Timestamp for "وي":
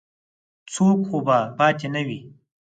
2.07-2.19